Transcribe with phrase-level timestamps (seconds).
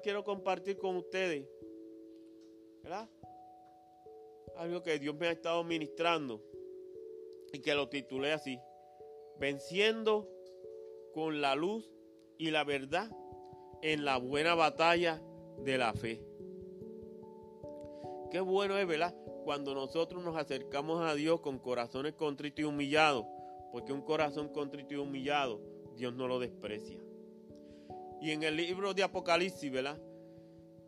[0.00, 1.46] quiero compartir con ustedes,
[2.82, 3.08] ¿verdad?
[4.56, 6.42] Algo que Dios me ha estado ministrando
[7.52, 8.58] y que lo titulé así,
[9.38, 10.28] venciendo
[11.12, 11.90] con la luz
[12.38, 13.10] y la verdad
[13.82, 15.22] en la buena batalla
[15.58, 16.22] de la fe.
[18.30, 19.14] Qué bueno es, ¿verdad?
[19.44, 23.24] Cuando nosotros nos acercamos a Dios con corazones contritos y humillados,
[23.72, 25.60] porque un corazón contrito y humillado,
[25.96, 27.05] Dios no lo desprecia.
[28.20, 29.98] Y en el libro de Apocalipsis, ¿verdad?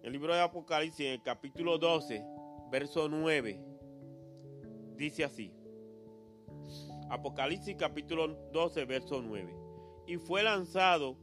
[0.03, 2.25] El libro de Apocalipsis, en el capítulo 12,
[2.71, 3.61] verso 9,
[4.97, 5.53] dice así.
[7.11, 9.55] Apocalipsis capítulo 12, verso 9.
[10.07, 11.17] Y fue lanzado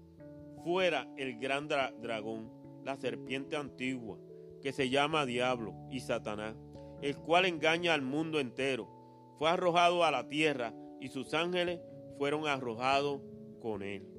[0.64, 2.52] fuera el gran dragón,
[2.84, 4.18] la serpiente antigua,
[4.62, 6.56] que se llama Diablo y Satanás,
[7.02, 8.90] el cual engaña al mundo entero.
[9.38, 11.80] Fue arrojado a la tierra y sus ángeles
[12.18, 13.22] fueron arrojados
[13.62, 14.15] con él.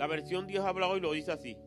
[0.00, 1.58] La versión Dios habla hoy lo dice así.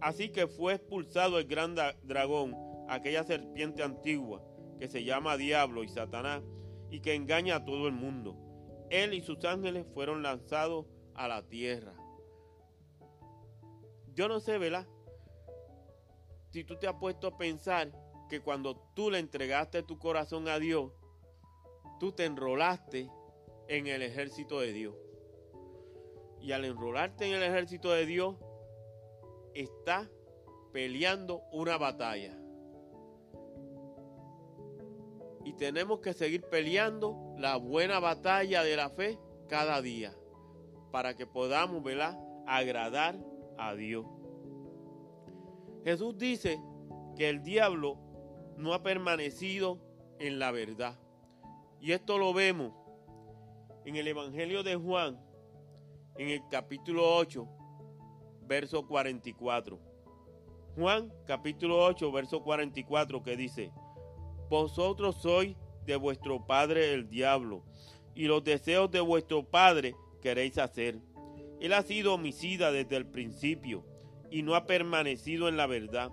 [0.00, 1.74] Así que fue expulsado el gran
[2.04, 2.56] dragón,
[2.88, 4.42] aquella serpiente antigua,
[4.80, 6.42] que se llama Diablo y Satanás,
[6.88, 8.34] y que engaña a todo el mundo.
[8.88, 11.92] Él y sus ángeles fueron lanzados a la tierra.
[14.14, 14.86] Yo no sé, ¿verdad?
[16.52, 17.92] Si tú te has puesto a pensar
[18.30, 20.92] que cuando tú le entregaste tu corazón a Dios,
[22.00, 23.10] tú te enrolaste
[23.68, 24.94] en el ejército de Dios.
[26.40, 28.36] Y al enrolarte en el ejército de Dios,
[29.54, 30.08] está
[30.72, 32.36] peleando una batalla.
[35.44, 40.14] Y tenemos que seguir peleando la buena batalla de la fe cada día
[40.90, 42.18] para que podamos, ¿verdad?
[42.46, 43.16] Agradar
[43.58, 44.06] a Dios.
[45.84, 46.60] Jesús dice
[47.16, 47.98] que el diablo
[48.56, 49.78] no ha permanecido
[50.18, 50.98] en la verdad.
[51.80, 52.72] Y esto lo vemos
[53.84, 55.20] en el Evangelio de Juan,
[56.18, 57.46] en el capítulo 8,
[58.46, 59.78] verso 44.
[60.76, 63.72] Juan capítulo 8, verso 44 que dice,
[64.48, 67.64] Vosotros sois de vuestro padre el diablo,
[68.14, 71.00] y los deseos de vuestro padre queréis hacer.
[71.60, 73.84] Él ha sido homicida desde el principio,
[74.30, 76.10] y no ha permanecido en la verdad,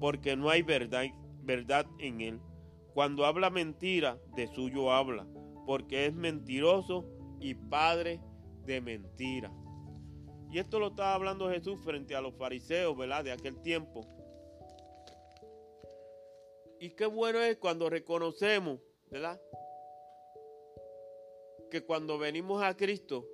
[0.00, 1.04] porque no hay verdad,
[1.42, 2.40] verdad en él.
[2.94, 5.26] Cuando habla mentira, de suyo habla,
[5.66, 7.04] porque es mentiroso
[7.40, 8.20] y padre
[8.66, 9.52] mentira.
[10.50, 13.24] Y esto lo estaba hablando Jesús frente a los fariseos, ¿verdad?
[13.24, 14.00] De aquel tiempo.
[16.78, 19.40] Y qué bueno es cuando reconocemos, ¿verdad?
[21.70, 23.26] Que cuando venimos a Cristo,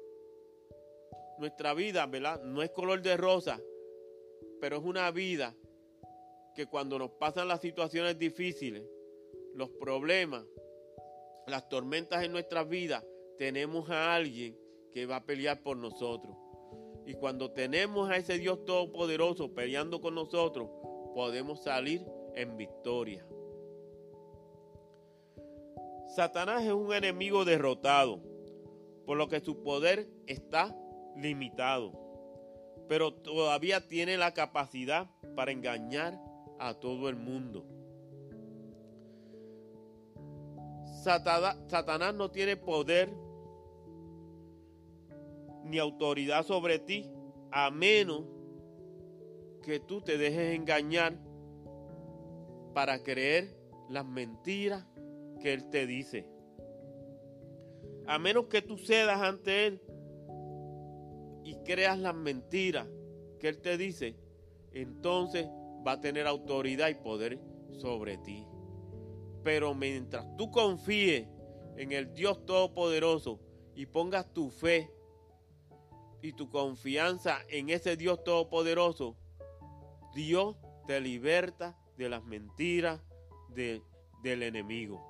[1.38, 2.42] nuestra vida, ¿verdad?
[2.42, 3.60] No es color de rosa,
[4.60, 5.54] pero es una vida
[6.54, 8.84] que cuando nos pasan las situaciones difíciles,
[9.54, 10.44] los problemas,
[11.46, 13.04] las tormentas en nuestras vidas,
[13.38, 14.61] tenemos a alguien
[14.92, 16.36] que va a pelear por nosotros.
[17.06, 20.68] Y cuando tenemos a ese Dios todopoderoso peleando con nosotros,
[21.14, 23.26] podemos salir en victoria.
[26.14, 28.20] Satanás es un enemigo derrotado,
[29.06, 30.76] por lo que su poder está
[31.16, 31.92] limitado,
[32.88, 36.20] pero todavía tiene la capacidad para engañar
[36.58, 37.66] a todo el mundo.
[41.02, 43.12] Satanás no tiene poder
[45.64, 47.10] ni autoridad sobre ti
[47.50, 48.24] a menos
[49.62, 51.18] que tú te dejes engañar
[52.74, 53.56] para creer
[53.88, 54.86] las mentiras
[55.40, 56.26] que Él te dice.
[58.06, 59.82] A menos que tú cedas ante Él
[61.44, 62.88] y creas las mentiras
[63.38, 64.16] que Él te dice,
[64.72, 65.46] entonces
[65.86, 67.38] va a tener autoridad y poder
[67.70, 68.46] sobre ti.
[69.44, 71.26] Pero mientras tú confíes
[71.76, 73.40] en el Dios Todopoderoso
[73.74, 74.90] y pongas tu fe
[76.22, 79.16] y tu confianza en ese Dios Todopoderoso,
[80.14, 80.56] Dios
[80.86, 83.00] te liberta de las mentiras
[83.48, 83.82] del
[84.42, 85.04] enemigo.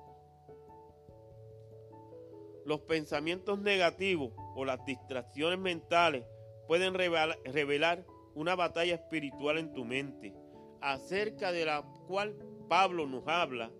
[2.65, 6.25] Los pensamientos negativos o las distracciones mentales
[6.67, 10.33] pueden revelar una batalla espiritual en tu mente,
[10.81, 12.35] acerca de la cual
[12.67, 13.71] Pablo nos habla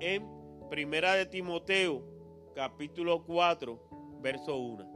[0.00, 0.26] en
[0.68, 2.02] Primera de Timoteo,
[2.54, 4.95] capítulo 4, verso 1.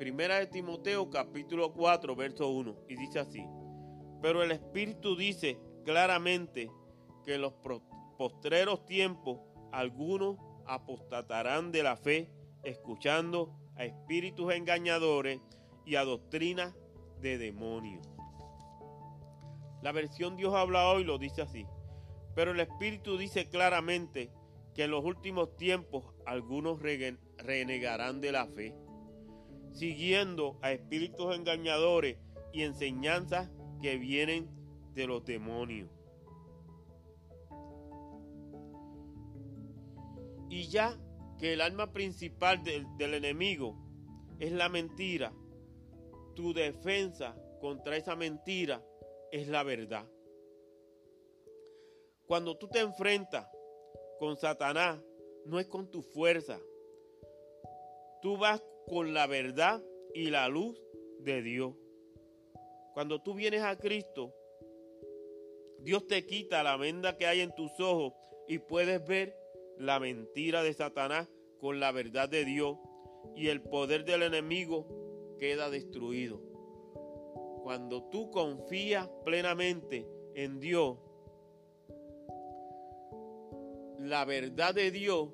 [0.00, 2.74] Primera de Timoteo, capítulo 4, verso 1.
[2.88, 3.46] Y dice así.
[4.22, 6.70] Pero el Espíritu dice claramente
[7.26, 7.52] que en los
[8.16, 9.40] postreros tiempos
[9.72, 12.30] algunos apostatarán de la fe,
[12.62, 15.38] escuchando a espíritus engañadores
[15.84, 16.74] y a doctrinas
[17.20, 18.08] de demonios.
[19.82, 21.66] La versión Dios habla hoy lo dice así.
[22.34, 24.32] Pero el Espíritu dice claramente
[24.74, 28.74] que en los últimos tiempos algunos renegarán de la fe,
[29.72, 32.18] siguiendo a espíritus engañadores
[32.52, 33.50] y enseñanzas
[33.80, 34.48] que vienen
[34.94, 35.90] de los demonios.
[40.48, 40.98] Y ya
[41.38, 43.76] que el arma principal del, del enemigo
[44.38, 45.32] es la mentira,
[46.34, 48.82] tu defensa contra esa mentira
[49.30, 50.06] es la verdad.
[52.26, 53.46] Cuando tú te enfrentas
[54.18, 55.00] con Satanás,
[55.46, 56.58] no es con tu fuerza.
[58.22, 59.80] Tú vas con la verdad
[60.14, 60.76] y la luz
[61.20, 61.74] de Dios.
[62.92, 64.34] Cuando tú vienes a Cristo,
[65.78, 68.14] Dios te quita la venda que hay en tus ojos
[68.48, 69.36] y puedes ver
[69.78, 71.28] la mentira de Satanás
[71.60, 72.78] con la verdad de Dios
[73.36, 76.42] y el poder del enemigo queda destruido.
[77.62, 80.04] Cuando tú confías plenamente
[80.34, 80.98] en Dios,
[84.00, 85.28] la verdad de Dios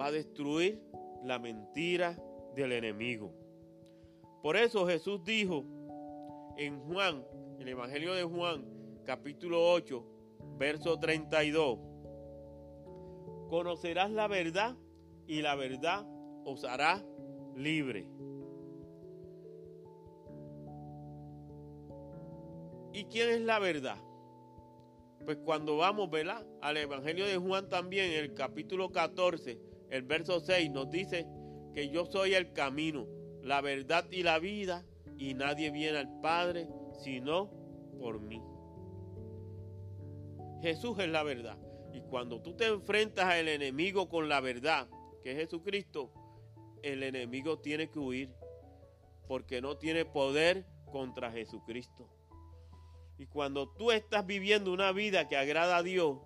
[0.00, 0.80] va a destruir
[1.24, 2.16] la mentira
[2.54, 3.32] del enemigo.
[4.42, 5.64] Por eso Jesús dijo
[6.56, 7.24] en Juan,
[7.56, 8.64] en el Evangelio de Juan,
[9.04, 10.04] capítulo 8,
[10.58, 11.78] verso 32,
[13.48, 14.76] conocerás la verdad
[15.26, 16.06] y la verdad
[16.44, 17.04] os hará
[17.54, 18.08] libre.
[22.92, 23.96] ¿Y quién es la verdad?
[25.24, 26.44] Pues cuando vamos, ¿verdad?
[26.60, 29.58] Al Evangelio de Juan también, el capítulo 14,
[29.90, 31.26] el verso 6, nos dice
[31.74, 33.06] que yo soy el camino,
[33.42, 34.84] la verdad y la vida,
[35.18, 36.68] y nadie viene al Padre
[37.02, 37.50] sino
[37.98, 38.42] por mí.
[40.60, 41.58] Jesús es la verdad.
[41.92, 44.88] Y cuando tú te enfrentas al enemigo con la verdad,
[45.22, 46.10] que es Jesucristo,
[46.82, 48.30] el enemigo tiene que huir,
[49.28, 52.08] porque no tiene poder contra Jesucristo.
[53.18, 56.18] Y cuando tú estás viviendo una vida que agrada a Dios,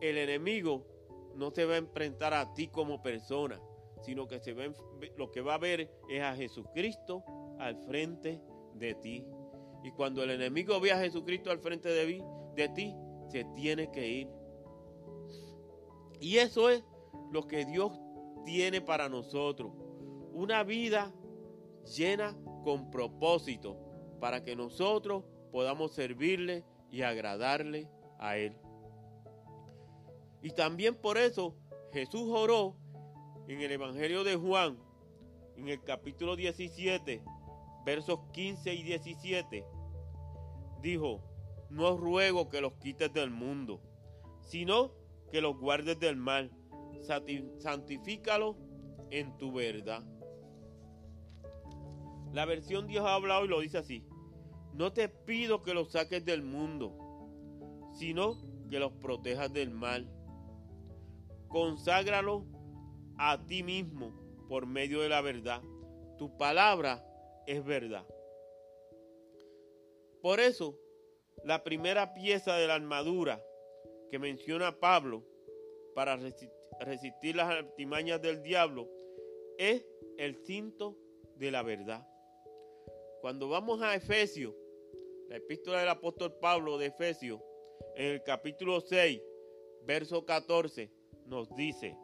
[0.00, 0.86] el enemigo
[1.34, 3.60] no se va a enfrentar a ti como persona,
[4.04, 4.54] sino que se
[5.16, 7.24] lo que va a ver es a Jesucristo
[7.58, 8.40] al frente
[8.74, 9.24] de ti.
[9.82, 12.22] Y cuando el enemigo ve a Jesucristo al frente de,
[12.54, 12.94] de ti,
[13.28, 14.28] se tiene que ir.
[16.20, 16.82] Y eso es
[17.32, 17.92] lo que Dios
[18.44, 19.72] tiene para nosotros.
[20.32, 21.12] Una vida
[21.96, 23.78] llena con propósito
[24.20, 28.56] para que nosotros podamos servirle y agradarle a Él.
[30.42, 31.56] Y también por eso
[31.92, 32.76] Jesús oró
[33.48, 34.78] en el Evangelio de Juan,
[35.56, 37.22] en el capítulo 17,
[37.84, 39.64] versos 15 y 17.
[40.80, 41.20] Dijo,
[41.70, 43.80] no ruego que los quites del mundo,
[44.40, 44.92] sino
[45.30, 46.50] que los guardes del mal.
[47.58, 48.56] Santifícalo
[49.10, 50.02] en tu verdad.
[52.32, 54.04] La versión Dios ha hablado y lo dice así.
[54.72, 56.96] No te pido que los saques del mundo,
[57.92, 60.10] sino que los protejas del mal.
[61.48, 62.44] Conságralo
[63.18, 64.12] a ti mismo
[64.48, 65.62] por medio de la verdad.
[66.18, 67.04] Tu palabra
[67.46, 68.06] es verdad.
[70.22, 70.78] Por eso,
[71.44, 73.42] la primera pieza de la armadura
[74.10, 75.24] que menciona Pablo
[75.94, 78.88] para resistir las artimañas del diablo
[79.58, 79.84] es
[80.18, 80.96] el cinto
[81.36, 82.06] de la verdad.
[83.20, 84.54] Cuando vamos a Efesios,
[85.28, 87.40] la epístola del apóstol Pablo de Efesios,
[87.96, 89.20] en el capítulo 6,
[89.84, 90.90] verso 14,
[91.26, 91.96] nos dice,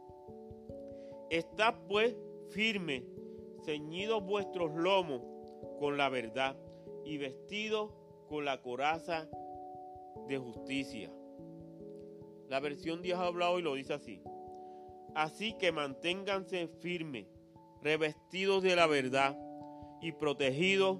[1.30, 2.16] Estad pues
[2.50, 3.04] firme,
[3.64, 5.22] ceñidos vuestros lomos
[5.78, 6.56] con la verdad
[7.04, 7.92] y vestidos
[8.28, 9.28] con la coraza
[10.26, 11.12] de justicia.
[12.48, 14.20] La versión Dios ha hablado y lo dice así.
[15.14, 17.28] Así que manténganse firmes,
[17.80, 19.38] revestidos de la verdad
[20.00, 20.98] y protegidos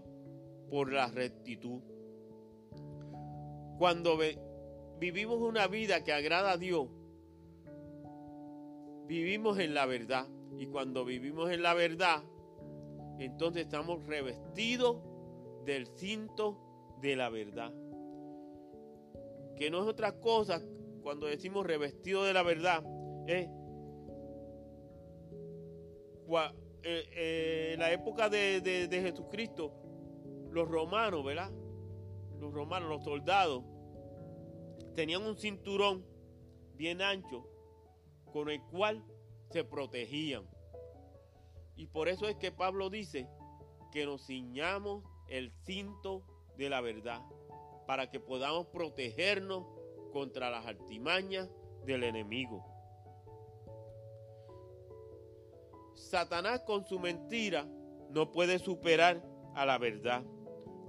[0.70, 1.80] por la rectitud.
[3.78, 4.16] Cuando
[5.00, 6.88] vivimos una vida que agrada a Dios,
[9.10, 10.28] vivimos en la verdad.
[10.56, 12.22] Y cuando vivimos en la verdad,
[13.18, 14.98] entonces estamos revestidos
[15.64, 17.74] del cinto de la verdad.
[19.56, 20.62] Que no es otra cosa
[21.02, 22.84] cuando decimos revestido de la verdad,
[23.26, 23.48] es
[26.84, 29.72] eh, eh, la época de, de Jesucristo,
[30.52, 31.50] los romanos, ¿verdad?
[32.38, 33.64] Los romanos, los soldados,
[34.94, 36.06] tenían un cinturón
[36.76, 37.49] bien ancho
[38.30, 39.04] con el cual
[39.50, 40.48] se protegían.
[41.76, 43.28] Y por eso es que Pablo dice
[43.92, 46.24] que nos ciñamos el cinto
[46.56, 47.22] de la verdad
[47.86, 49.64] para que podamos protegernos
[50.12, 51.48] contra las artimañas
[51.86, 52.64] del enemigo.
[55.94, 57.66] Satanás con su mentira
[58.10, 59.22] no puede superar
[59.54, 60.24] a la verdad,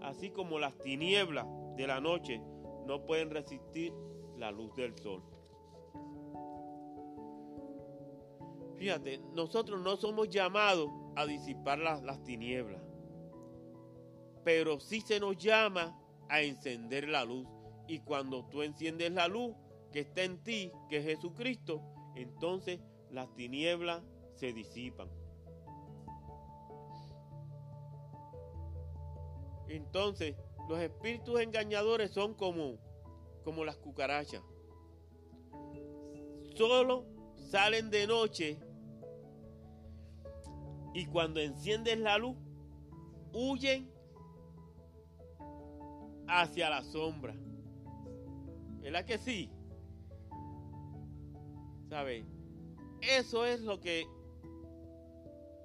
[0.01, 2.41] así como las tinieblas de la noche
[2.85, 3.93] no pueden resistir
[4.37, 5.23] la luz del sol.
[8.81, 12.81] Fíjate, nosotros no somos llamados a disipar las, las tinieblas,
[14.43, 15.95] pero sí se nos llama
[16.29, 17.45] a encender la luz.
[17.87, 19.55] Y cuando tú enciendes la luz
[19.91, 21.83] que está en ti, que es Jesucristo,
[22.15, 22.79] entonces
[23.11, 24.01] las tinieblas
[24.33, 25.11] se disipan.
[29.67, 30.35] Entonces,
[30.67, 32.79] los espíritus engañadores son como,
[33.43, 34.41] como las cucarachas.
[36.55, 38.57] Solo salen de noche
[40.93, 42.35] y cuando enciendes la luz,
[43.33, 43.89] huyen
[46.27, 47.35] hacia la sombra.
[48.81, 49.49] ¿Verdad que sí?
[51.89, 52.25] ¿Sabe?
[53.01, 54.05] Eso es lo que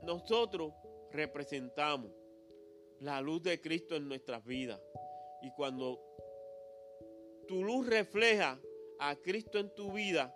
[0.02, 0.72] nosotros
[1.12, 2.10] representamos.
[3.00, 4.80] La luz de Cristo en nuestras vidas.
[5.42, 6.00] Y cuando
[7.46, 8.58] tu luz refleja
[8.98, 10.34] a Cristo en tu vida,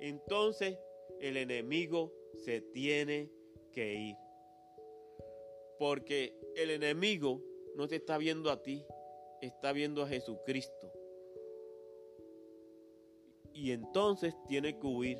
[0.00, 0.78] entonces
[1.20, 2.12] el enemigo
[2.44, 3.30] se tiene
[3.72, 4.21] que ir.
[5.82, 7.42] Porque el enemigo
[7.74, 8.86] no te está viendo a ti,
[9.40, 10.92] está viendo a Jesucristo.
[13.52, 15.18] Y entonces tiene que huir.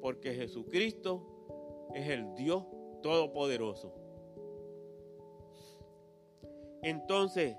[0.00, 2.64] Porque Jesucristo es el Dios
[3.02, 3.92] Todopoderoso.
[6.82, 7.54] Entonces,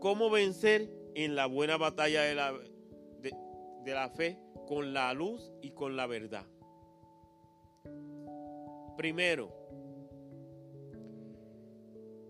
[0.00, 2.52] ¿cómo vencer en la buena batalla de la,
[3.22, 6.44] de, la fe con la luz y con la verdad?
[8.98, 9.61] Primero,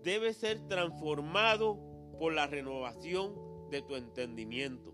[0.03, 1.79] debe ser transformado
[2.19, 3.33] por la renovación
[3.69, 4.93] de tu entendimiento.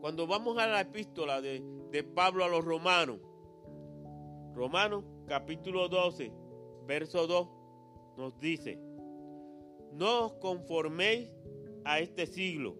[0.00, 1.62] Cuando vamos a la epístola de,
[2.14, 3.20] Pablo a los romanos,
[4.54, 6.32] Romanos capítulo 12,
[6.86, 7.48] verso 2,
[8.18, 8.78] nos dice,
[9.92, 11.30] no os conforméis
[11.84, 12.76] a este siglo,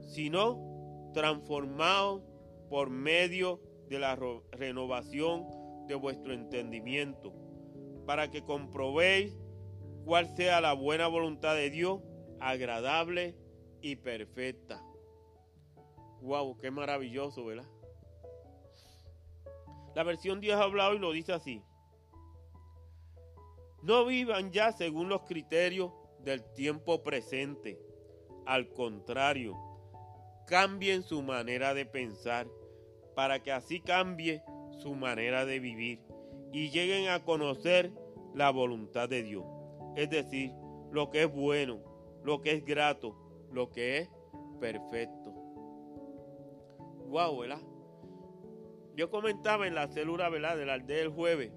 [0.00, 2.22] sino transformaos
[2.70, 4.16] por medio de la
[4.52, 5.46] renovación
[5.86, 7.34] de vuestro entendimiento,
[8.06, 9.36] para que comprobéis
[10.06, 12.00] cuál sea la buena voluntad de Dios,
[12.38, 13.34] agradable
[13.82, 14.80] y perfecta.
[16.22, 17.68] Wow, qué maravilloso, ¿verdad?
[19.96, 21.60] La versión Dios ha hablado y lo dice así.
[23.82, 27.76] No vivan ya según los criterios del tiempo presente.
[28.46, 29.56] Al contrario,
[30.46, 32.46] cambien su manera de pensar
[33.16, 34.40] para que así cambie
[34.78, 36.00] su manera de vivir
[36.52, 37.90] y lleguen a conocer
[38.34, 39.55] la voluntad de Dios.
[39.96, 40.52] Es decir,
[40.92, 41.80] lo que es bueno,
[42.22, 43.16] lo que es grato,
[43.50, 44.10] lo que es
[44.60, 45.32] perfecto.
[47.08, 47.60] Wow, ¿verdad?
[48.94, 50.56] Yo comentaba en la célula, ¿verdad?
[50.56, 51.52] De la aldea del jueves.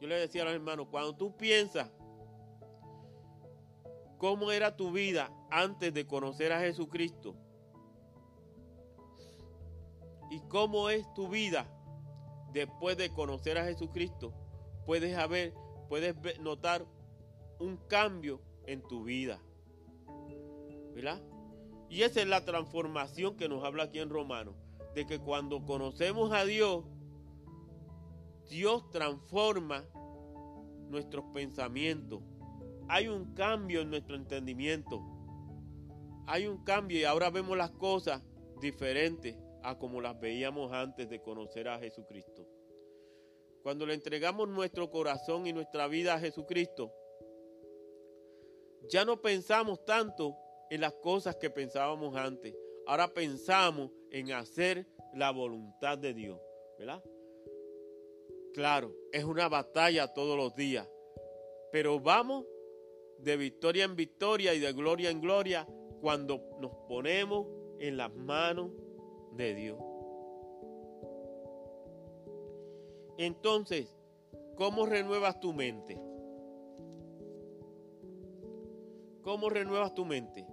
[0.00, 1.90] Yo le decía a los hermanos, cuando tú piensas
[4.18, 7.36] cómo era tu vida antes de conocer a Jesucristo
[10.30, 11.66] y cómo es tu vida
[12.52, 14.32] después de conocer a Jesucristo,
[14.86, 15.54] puedes haber,
[15.92, 16.86] puedes notar
[17.60, 19.38] un cambio en tu vida.
[20.94, 21.20] ¿Verdad?
[21.90, 24.54] Y esa es la transformación que nos habla aquí en Romanos,
[24.94, 26.86] de que cuando conocemos a Dios,
[28.48, 29.84] Dios transforma
[30.88, 32.22] nuestros pensamientos,
[32.88, 34.98] hay un cambio en nuestro entendimiento.
[36.26, 38.22] Hay un cambio y ahora vemos las cosas
[38.62, 42.51] diferentes a como las veíamos antes de conocer a Jesucristo.
[43.62, 46.92] Cuando le entregamos nuestro corazón y nuestra vida a Jesucristo,
[48.88, 50.36] ya no pensamos tanto
[50.70, 52.54] en las cosas que pensábamos antes.
[52.86, 56.40] Ahora pensamos en hacer la voluntad de Dios,
[56.78, 57.02] ¿verdad?
[58.54, 60.88] Claro, es una batalla todos los días,
[61.70, 62.44] pero vamos
[63.18, 65.66] de victoria en victoria y de gloria en gloria
[66.00, 67.46] cuando nos ponemos
[67.78, 68.72] en las manos
[69.36, 69.91] de Dios.
[73.18, 73.96] Entonces,
[74.56, 76.00] ¿cómo renuevas tu mente?
[79.22, 80.46] ¿Cómo renuevas tu mente?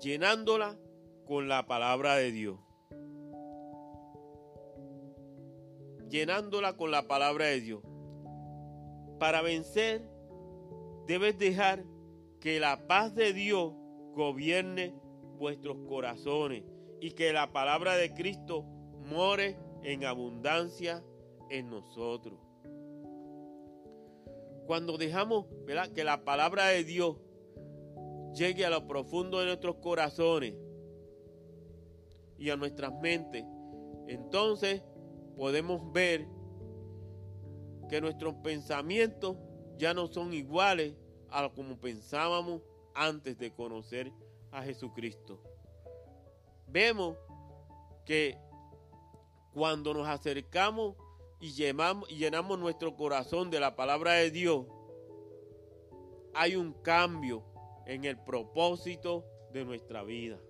[0.00, 0.76] Llenándola
[1.26, 2.58] con la palabra de Dios.
[6.08, 7.82] Llenándola con la palabra de Dios.
[9.18, 10.08] Para vencer
[11.06, 11.84] debes dejar
[12.40, 13.72] que la paz de Dios
[14.14, 14.94] gobierne
[15.38, 16.64] vuestros corazones
[17.00, 18.64] y que la palabra de Cristo
[19.06, 21.04] more en abundancia
[21.50, 22.38] en nosotros.
[24.66, 25.46] Cuando dejamos
[25.94, 27.16] que la palabra de Dios
[28.34, 30.54] llegue a lo profundo de nuestros corazones
[32.38, 33.44] y a nuestras mentes,
[34.08, 34.82] entonces
[35.36, 36.26] podemos ver
[37.88, 39.36] que nuestros pensamientos
[39.76, 40.94] ya no son iguales
[41.30, 42.62] a como pensábamos
[42.94, 44.12] antes de conocer
[44.50, 45.42] a Jesucristo.
[46.68, 47.16] Vemos
[48.04, 48.38] que
[49.52, 50.96] cuando nos acercamos
[51.44, 54.64] y llenamos, nuestro corazón de la palabra de Dios,
[56.32, 57.44] hay un cambio
[57.84, 60.40] en el propósito de nuestra vida.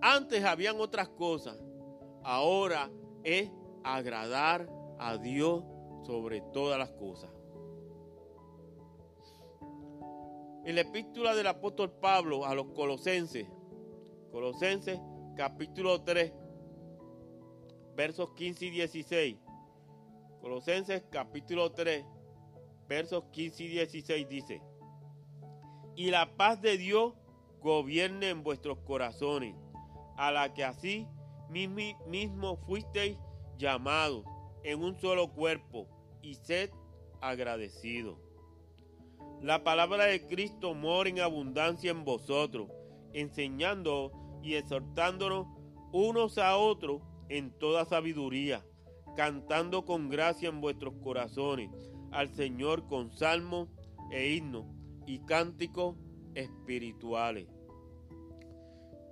[0.00, 1.60] Antes habían otras cosas,
[2.22, 2.88] ahora
[3.24, 3.50] es
[3.82, 5.64] agradar a Dios
[6.06, 7.32] sobre todas las cosas.
[10.64, 13.48] En la epístola del apóstol Pablo a los colosenses,
[14.30, 15.00] Colosenses
[15.34, 16.32] capítulo 3,
[18.00, 19.36] versos 15 y 16.
[20.40, 22.02] Colosenses capítulo 3,
[22.88, 24.62] versos 15 y 16 dice,
[25.96, 27.12] y la paz de Dios
[27.60, 29.54] gobierne en vuestros corazones,
[30.16, 31.06] a la que así
[31.50, 33.18] mismo fuisteis
[33.58, 34.24] llamados
[34.64, 35.86] en un solo cuerpo,
[36.22, 36.70] y sed
[37.20, 38.18] agradecidos.
[39.42, 42.70] La palabra de Cristo mora en abundancia en vosotros,
[43.12, 44.10] enseñando
[44.42, 45.48] y exhortándonos
[45.92, 48.66] unos a otros en toda sabiduría,
[49.16, 51.70] cantando con gracia en vuestros corazones
[52.10, 53.68] al Señor con salmos
[54.10, 54.66] e himnos
[55.06, 55.96] y cánticos
[56.34, 57.46] espirituales.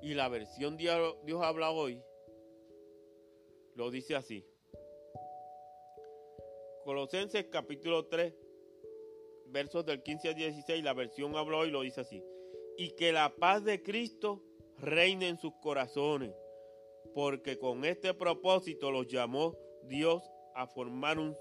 [0.02, 2.02] Y la versión Dios, habla hoy
[3.74, 4.44] lo dice así.
[6.84, 8.34] Colosenses capítulo 3,
[9.46, 12.24] versos del 15 al 16, la versión habla hoy lo dice así.
[12.76, 14.42] Y que la paz de Cristo
[14.78, 16.32] reine en sus corazones,
[17.18, 19.56] porque con este propósito los llamó
[19.88, 20.22] Dios
[20.54, 21.36] a formar un,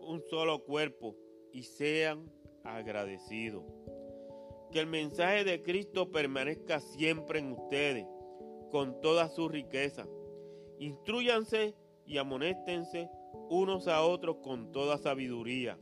[0.00, 1.14] un solo cuerpo
[1.52, 2.32] y sean
[2.64, 3.62] agradecidos.
[4.72, 8.06] Que el mensaje de Cristo permanezca siempre en ustedes,
[8.70, 10.08] con toda su riqueza.
[10.78, 11.74] Instruyanse
[12.06, 13.10] y amonéstense
[13.50, 15.78] unos a otros con toda sabiduría.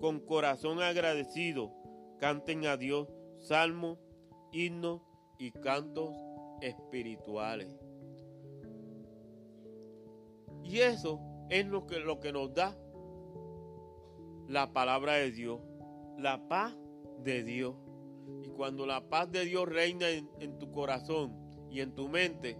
[0.00, 1.72] Con corazón agradecido,
[2.20, 3.08] canten a Dios
[3.40, 3.98] salmos,
[4.52, 5.02] himnos
[5.40, 6.12] y cantos
[6.60, 7.83] espirituales.
[10.64, 12.76] Y eso es lo que, lo que nos da
[14.48, 15.60] la palabra de Dios,
[16.18, 16.76] la paz
[17.22, 17.76] de Dios.
[18.42, 21.36] Y cuando la paz de Dios reina en, en tu corazón
[21.70, 22.58] y en tu mente,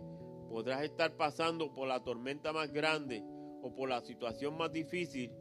[0.49, 3.25] podrás estar pasando por la tormenta más grande
[3.63, 5.33] o por la situación más difícil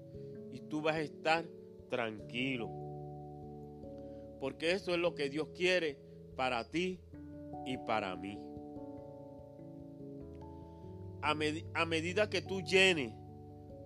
[0.52, 1.46] y tú vas a estar
[1.90, 2.70] tranquilo.
[4.40, 6.00] Porque eso es lo que Dios quiere
[6.36, 7.00] para ti
[7.66, 8.40] y para mí.
[11.24, 11.36] A,
[11.86, 13.14] medida que tú llenes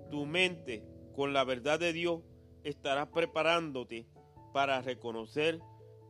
[0.09, 0.83] tu mente
[1.15, 2.23] con la verdad de Dios,
[2.63, 4.07] estarás preparándote
[4.53, 5.59] para reconocer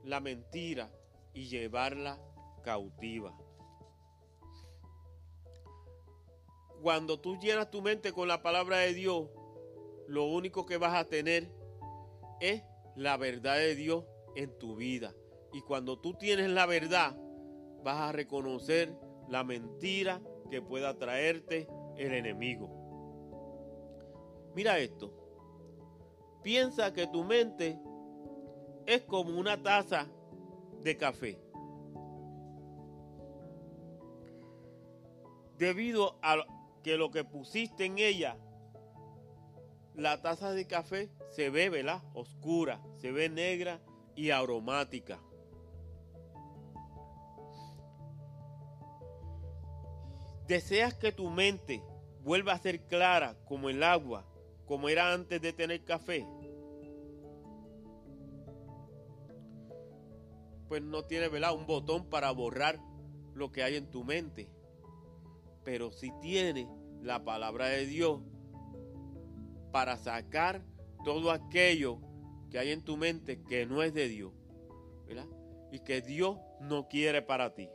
[0.05, 0.89] la mentira
[1.33, 2.17] y llevarla
[2.63, 3.37] cautiva.
[6.81, 9.29] Cuando tú llenas tu mente con la palabra de Dios,
[10.07, 11.51] lo único que vas a tener
[12.39, 12.63] es
[12.95, 14.05] la verdad de Dios
[14.37, 15.13] en tu vida.
[15.51, 17.17] Y cuando tú tienes la verdad,
[17.83, 18.95] vas a reconocer
[19.27, 22.69] la mentira que pueda traerte el enemigo.
[24.55, 25.13] Mira esto.
[26.43, 27.79] Piensa que tu mente
[28.85, 30.07] es como una taza
[30.81, 31.39] de café.
[35.57, 36.45] Debido a
[36.83, 38.37] que lo que pusiste en ella,
[39.95, 42.03] la taza de café se ve, ¿verdad?
[42.13, 43.81] Oscura, se ve negra
[44.15, 45.19] y aromática.
[50.47, 51.83] ¿Deseas que tu mente
[52.23, 54.25] vuelva a ser clara como el agua,
[54.65, 56.25] como era antes de tener café?
[60.69, 61.53] Pues no tiene ¿verdad?
[61.53, 62.79] un botón para borrar
[63.33, 64.49] lo que hay en tu mente.
[65.65, 66.69] Pero si tiene
[67.01, 68.21] la palabra de Dios
[69.71, 70.63] para sacar
[71.03, 71.99] todo aquello
[72.49, 74.31] que hay en tu mente que no es de Dios.
[75.05, 75.27] ¿verdad?
[75.71, 77.69] Y que Dios no quiere para ti.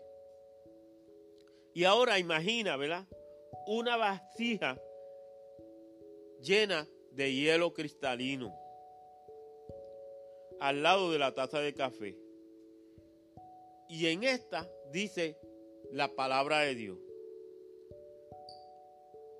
[1.75, 3.07] Y ahora imagina, ¿verdad?
[3.67, 4.79] Una vasija
[6.41, 8.55] llena de hielo cristalino
[10.61, 12.17] al lado de la taza de café.
[13.89, 15.39] Y en esta dice
[15.91, 16.99] la palabra de Dios.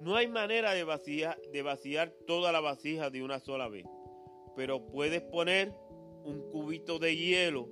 [0.01, 3.87] No hay manera de vaciar, de vaciar toda la vasija de una sola vez,
[4.57, 5.73] pero puedes poner
[6.25, 7.69] un cubito de hielo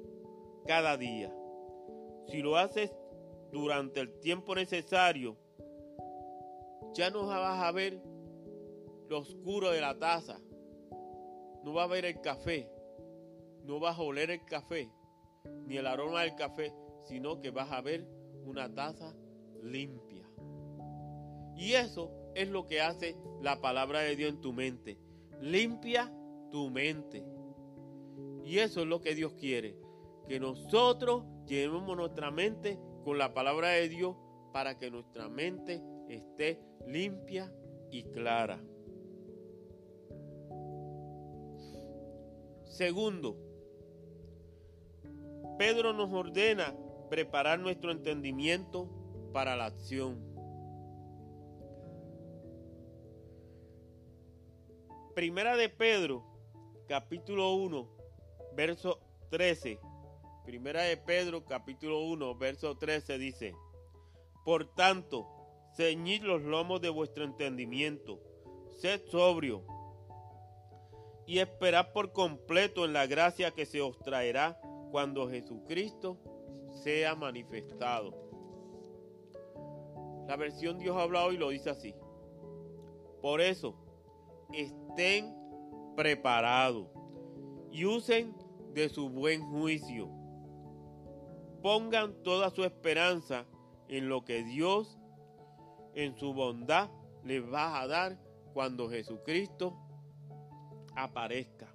[0.66, 1.34] cada día.
[2.28, 2.92] Si lo haces
[3.52, 5.36] durante el tiempo necesario,
[6.94, 8.00] ya no vas a ver
[9.08, 10.40] lo oscuro de la taza,
[11.64, 12.70] no vas a ver el café,
[13.64, 14.90] no vas a oler el café,
[15.66, 16.72] ni el aroma del café,
[17.04, 18.06] sino que vas a ver
[18.44, 19.14] una taza
[19.62, 20.28] limpia.
[21.56, 24.98] Y eso es lo que hace la palabra de Dios en tu mente.
[25.40, 26.12] Limpia
[26.50, 27.24] tu mente.
[28.44, 29.76] Y eso es lo que Dios quiere.
[30.26, 32.78] Que nosotros llenemos nuestra mente
[33.10, 34.14] con la palabra de Dios
[34.52, 37.52] para que nuestra mente esté limpia
[37.90, 38.62] y clara.
[42.66, 43.36] Segundo,
[45.58, 46.72] Pedro nos ordena
[47.10, 48.88] preparar nuestro entendimiento
[49.32, 50.22] para la acción.
[55.16, 56.24] Primera de Pedro,
[56.86, 57.88] capítulo 1,
[58.54, 59.80] verso 13.
[60.44, 63.54] Primera de Pedro, capítulo 1, verso 13 dice,
[64.44, 65.28] Por tanto,
[65.76, 68.20] ceñid los lomos de vuestro entendimiento,
[68.78, 69.64] sed sobrio
[71.26, 76.18] y esperad por completo en la gracia que se os traerá cuando Jesucristo
[76.82, 78.14] sea manifestado.
[80.26, 81.94] La versión Dios ha hablado y lo dice así.
[83.20, 83.76] Por eso,
[84.52, 85.34] estén
[85.96, 86.88] preparados
[87.70, 88.34] y usen
[88.72, 90.19] de su buen juicio.
[91.62, 93.44] Pongan toda su esperanza
[93.88, 94.98] en lo que Dios
[95.94, 96.90] en su bondad
[97.24, 98.18] les va a dar
[98.54, 99.76] cuando Jesucristo
[100.96, 101.72] aparezca.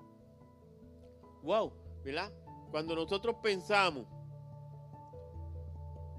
[1.43, 2.31] Wow, ¿verdad?
[2.71, 4.07] Cuando nosotros pensamos,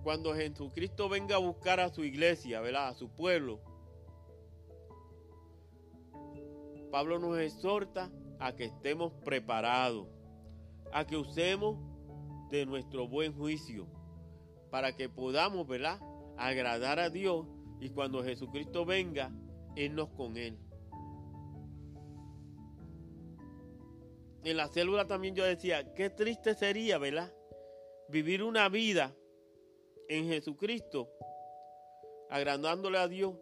[0.03, 2.89] cuando Jesucristo venga a buscar a su iglesia, ¿verdad?
[2.89, 3.61] A su pueblo,
[6.93, 10.07] Pablo nos exhorta a que estemos preparados,
[10.93, 11.77] a que usemos
[12.51, 13.87] de nuestro buen juicio,
[14.71, 16.01] para que podamos, ¿verdad?
[16.37, 17.47] Agradar a Dios
[17.81, 19.33] y cuando Jesucristo venga,
[19.75, 20.59] irnos con Él.
[24.45, 27.35] En la célula también yo decía, qué triste sería, ¿verdad?
[28.09, 29.15] Vivir una vida
[30.09, 31.11] en Jesucristo,
[32.31, 33.35] agradándole a Dios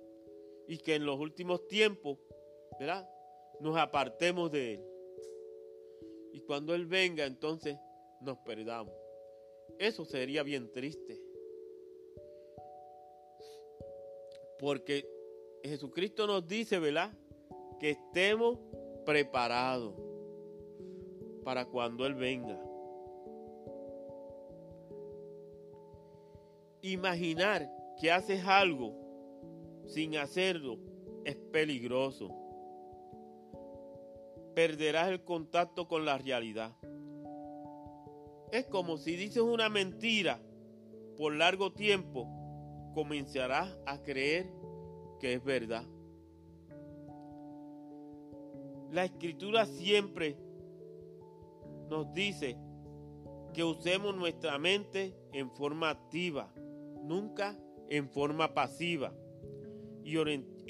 [0.66, 2.18] y que en los últimos tiempos,
[2.78, 3.06] ¿verdad?
[3.60, 4.84] nos apartemos de Él.
[6.32, 7.78] Y cuando Él venga, entonces
[8.24, 8.94] nos perdamos.
[9.78, 11.20] Eso sería bien triste.
[14.58, 15.06] Porque
[15.62, 17.12] Jesucristo nos dice, ¿verdad?
[17.78, 18.58] Que estemos
[19.04, 19.94] preparados
[21.44, 22.60] para cuando Él venga.
[26.82, 28.94] Imaginar que haces algo
[29.86, 30.78] sin hacerlo
[31.24, 32.44] es peligroso
[34.54, 36.76] perderás el contacto con la realidad.
[38.54, 40.40] Es como si dices una mentira
[41.16, 42.28] por largo tiempo,
[42.94, 44.46] comenzarás a creer
[45.18, 45.84] que es verdad.
[48.92, 50.36] La escritura siempre
[51.90, 52.56] nos dice
[53.52, 56.54] que usemos nuestra mente en forma activa,
[57.02, 57.58] nunca
[57.90, 59.12] en forma pasiva,
[60.04, 60.16] y,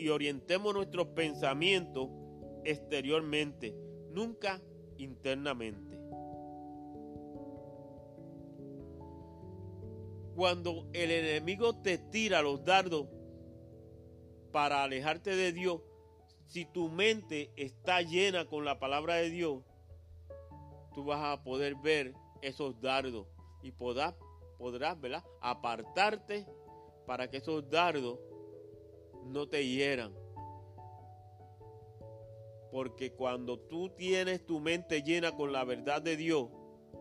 [0.09, 2.09] orientemos nuestros pensamientos
[2.64, 3.77] exteriormente,
[4.11, 4.62] nunca
[4.97, 5.93] internamente.
[10.35, 13.07] Cuando el enemigo te tira los dardos
[14.51, 15.81] para alejarte de Dios,
[16.47, 19.62] si tu mente está llena con la palabra de Dios,
[20.94, 23.27] tú vas a poder ver esos dardos
[23.62, 24.14] y podrás,
[25.40, 26.47] apartarte
[27.07, 28.18] para que esos dardos
[29.25, 30.14] no te hieran.
[32.70, 36.49] Porque cuando tú tienes tu mente llena con la verdad de Dios,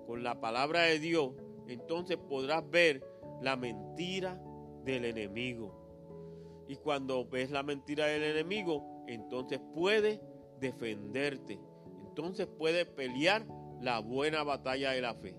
[0.05, 1.31] con la palabra de Dios,
[1.67, 3.12] entonces podrás ver
[3.43, 4.41] la mentira
[4.83, 6.65] del enemigo.
[6.67, 10.19] Y cuando ves la mentira del enemigo, entonces puedes
[10.59, 11.59] defenderte.
[12.07, 13.45] Entonces puedes pelear
[13.81, 15.35] la buena batalla de la fe.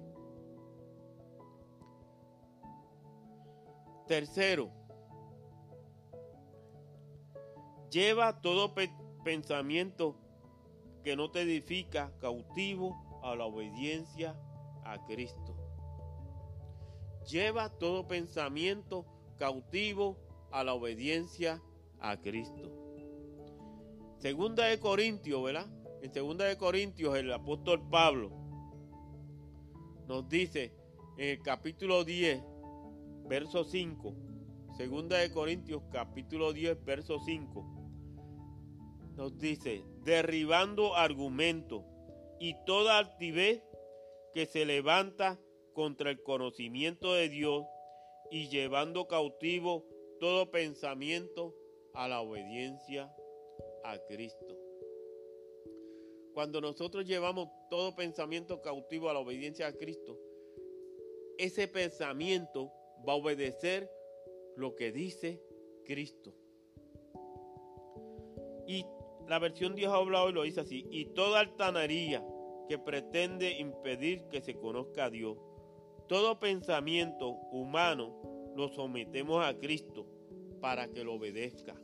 [4.06, 4.70] Tercero,
[7.90, 8.74] lleva todo
[9.24, 10.14] pensamiento
[11.02, 14.36] que no te edifica cautivo a la obediencia
[14.84, 15.43] a Cristo.
[17.28, 19.06] Lleva todo pensamiento
[19.36, 20.18] cautivo
[20.50, 21.62] a la obediencia
[22.00, 22.70] a Cristo.
[24.18, 25.66] Segunda de Corintios, ¿verdad?
[26.02, 28.30] En segunda de Corintios el apóstol Pablo
[30.06, 30.72] nos dice
[31.16, 32.42] en el capítulo 10,
[33.28, 34.14] verso 5.
[34.76, 37.74] Segunda de Corintios capítulo 10, verso 5
[39.16, 41.84] nos dice, derribando argumentos
[42.40, 43.62] y toda altivez
[44.34, 45.38] que se levanta
[45.74, 47.64] contra el conocimiento de Dios
[48.30, 49.84] y llevando cautivo
[50.18, 51.54] todo pensamiento
[51.92, 53.14] a la obediencia
[53.84, 54.56] a Cristo.
[56.32, 60.18] Cuando nosotros llevamos todo pensamiento cautivo a la obediencia a Cristo,
[61.38, 62.72] ese pensamiento
[63.06, 63.90] va a obedecer
[64.56, 65.40] lo que dice
[65.84, 66.34] Cristo.
[68.66, 68.84] Y
[69.28, 70.86] la versión Dios ha hablado y lo dice así.
[70.90, 72.24] Y toda altanería
[72.68, 75.36] que pretende impedir que se conozca a Dios,
[76.06, 78.14] todo pensamiento humano
[78.56, 80.06] lo sometemos a Cristo
[80.60, 81.74] para que lo obedezca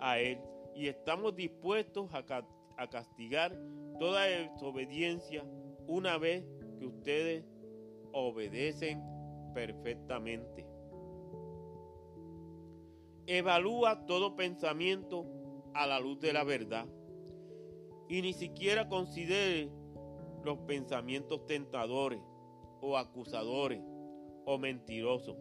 [0.00, 0.38] a Él.
[0.74, 2.24] Y estamos dispuestos a,
[2.88, 3.54] castigar
[3.98, 5.44] toda desobediencia
[5.86, 6.44] una vez
[6.78, 7.44] que ustedes
[8.12, 9.02] obedecen
[9.52, 10.66] perfectamente.
[13.26, 15.26] Evalúa todo pensamiento
[15.74, 16.86] a la luz de la verdad
[18.08, 19.70] y ni siquiera considere
[20.42, 22.20] los pensamientos tentadores
[22.80, 23.82] o acusadores
[24.44, 25.36] o mentirosos.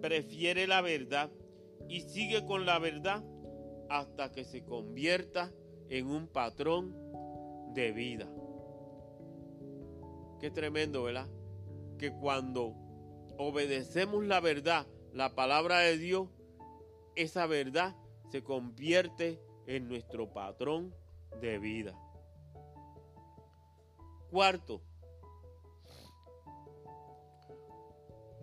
[0.00, 1.30] Prefiere la verdad
[1.88, 3.24] y sigue con la verdad
[3.88, 5.52] hasta que se convierta
[5.88, 6.96] en un patrón
[7.74, 8.28] de vida.
[10.40, 11.28] Qué tremendo, ¿verdad?
[11.98, 12.74] Que cuando
[13.38, 16.28] obedecemos la verdad, la palabra de Dios,
[17.14, 17.94] esa verdad
[18.30, 20.94] se convierte en nuestro patrón
[21.40, 21.94] de vida.
[24.30, 24.82] Cuarto,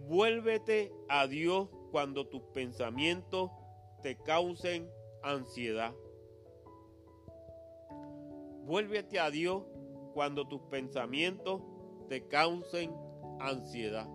[0.09, 3.51] vuélvete a Dios cuando tus pensamientos
[4.01, 4.89] te causen
[5.21, 5.93] ansiedad.
[8.65, 9.63] Vuélvete a Dios
[10.15, 11.61] cuando tus pensamientos
[12.07, 12.91] te causen
[13.39, 14.09] ansiedad.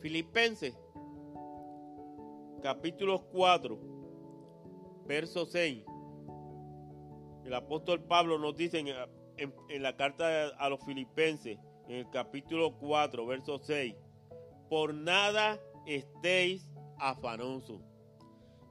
[0.00, 0.74] Filipenses
[2.62, 3.78] capítulo 4,
[5.06, 5.84] verso 6.
[7.44, 11.58] El apóstol Pablo nos dice en, la carta a los filipenses,
[11.88, 13.94] en el capítulo 4, verso 6,
[14.68, 17.80] por nada estéis afanosos,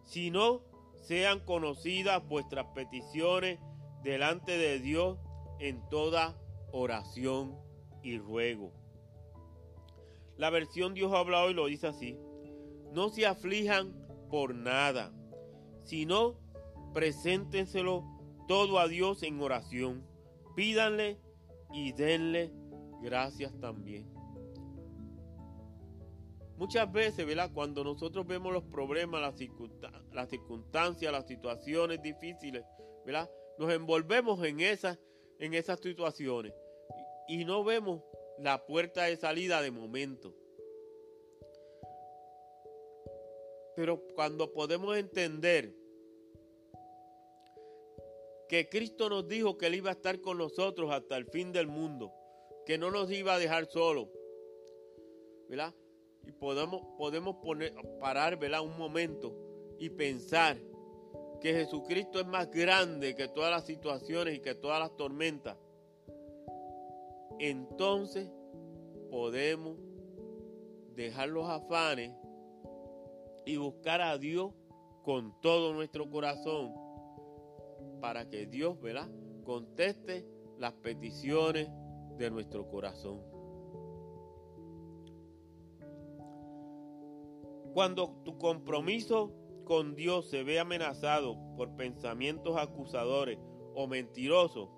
[0.03, 0.62] sino
[1.01, 3.60] sean conocidas vuestras peticiones
[4.03, 5.17] delante de Dios
[5.60, 6.38] en toda
[6.71, 7.58] oración
[8.03, 8.71] y ruego.
[10.38, 12.15] La versión Dios habla hoy lo dice así.
[12.93, 13.93] No se aflijan
[14.30, 15.12] por nada,
[15.84, 16.36] sino
[16.93, 18.03] preséntenselo
[18.47, 20.06] todo a Dios en oración.
[20.56, 21.19] Pídanle
[21.73, 22.53] y denle
[23.01, 24.07] gracias también.
[26.57, 27.51] Muchas veces, ¿verdad?
[27.53, 29.36] Cuando nosotros vemos los problemas, las,
[30.29, 32.63] circunstancias, las situaciones difíciles,
[33.05, 33.29] ¿verdad?
[33.60, 34.97] Nos envolvemos en esas,
[35.38, 36.53] en esas situaciones
[37.27, 38.01] y no vemos
[38.39, 40.33] la puerta de salida de momento.
[43.75, 45.75] Pero cuando podemos entender
[48.49, 51.67] que Cristo nos dijo que Él iba a estar con nosotros hasta el fin del
[51.67, 52.12] mundo,
[52.67, 54.10] que no nos iba a dejar solos,
[55.47, 55.73] ¿verdad?
[56.25, 58.60] Y podemos, podemos poner, parar, ¿verdad?
[58.60, 59.34] Un momento
[59.80, 60.58] y pensar
[61.39, 65.56] que Jesucristo es más grande que todas las situaciones y que todas las tormentas.
[67.39, 68.30] Entonces
[69.10, 69.77] podemos
[70.93, 72.12] dejar los afanes
[73.45, 74.51] y buscar a Dios
[75.03, 76.73] con todo nuestro corazón
[78.01, 79.10] para que Dios, ¿verdad?
[79.45, 80.25] Conteste
[80.58, 81.69] las peticiones
[82.17, 83.21] de nuestro corazón.
[87.73, 93.38] Cuando tu compromiso con Dios se ve amenazado por pensamientos acusadores
[93.75, 94.69] o mentirosos,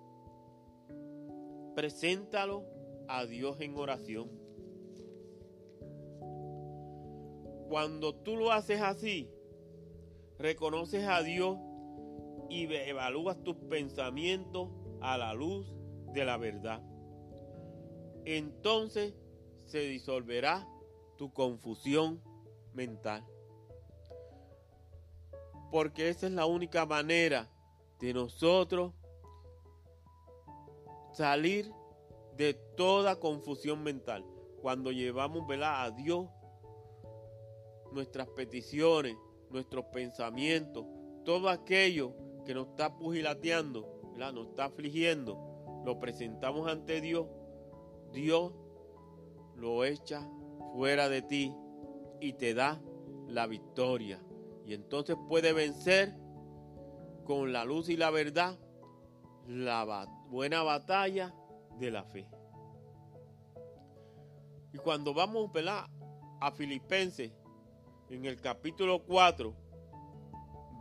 [1.75, 2.65] preséntalo
[3.07, 4.29] a Dios en oración.
[7.69, 9.29] Cuando tú lo haces así,
[10.37, 11.57] reconoces a Dios
[12.49, 14.69] y evalúas tus pensamientos
[15.01, 15.73] a la luz
[16.13, 16.81] de la verdad.
[18.37, 19.15] Entonces
[19.65, 20.67] se disolverá
[21.17, 22.21] tu confusión
[22.75, 23.25] mental.
[25.71, 27.49] Porque esa es la única manera
[27.99, 28.93] de nosotros
[31.11, 31.73] salir
[32.37, 34.23] de toda confusión mental.
[34.61, 36.27] Cuando llevamos a Dios
[37.91, 39.17] nuestras peticiones,
[39.49, 40.85] nuestros pensamientos,
[41.25, 42.13] todo aquello
[42.45, 47.25] que nos está pugilateando, nos está afligiendo, lo presentamos ante Dios,
[48.11, 48.53] Dios
[49.55, 50.27] lo echa
[50.73, 51.55] fuera de ti
[52.19, 52.81] y te da
[53.27, 54.19] la victoria.
[54.65, 56.15] Y entonces puede vencer
[57.25, 58.57] con la luz y la verdad
[59.47, 61.33] la buena batalla
[61.79, 62.27] de la fe.
[64.73, 65.49] Y cuando vamos
[66.39, 67.31] a Filipenses,
[68.09, 69.53] en el capítulo 4,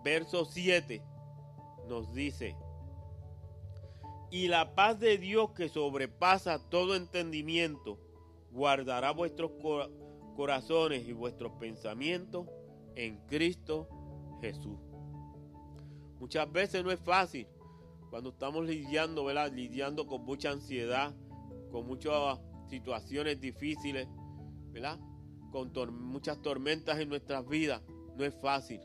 [0.04, 1.02] verso 7,
[1.88, 2.56] nos dice,
[4.30, 7.98] y la paz de Dios que sobrepasa todo entendimiento,
[8.50, 9.52] guardará vuestros
[10.36, 12.46] corazones y vuestros pensamientos
[12.94, 13.88] en Cristo
[14.40, 14.78] Jesús.
[16.20, 17.46] Muchas veces no es fácil
[18.10, 19.52] cuando estamos lidiando, ¿verdad?
[19.52, 21.14] Lidiando con mucha ansiedad,
[21.70, 24.08] con muchas situaciones difíciles,
[24.72, 24.98] ¿verdad?
[25.52, 27.82] Con muchas tormentas en nuestras vidas.
[28.16, 28.80] No es fácil